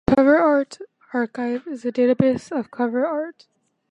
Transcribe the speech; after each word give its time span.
Cover 0.09 0.35
Art 0.39 0.79
Archive 1.13 1.67
is 1.67 1.85
a 1.85 1.91
database 1.91 2.51
of 2.51 2.71
cover 2.71 3.05
art. 3.05 3.45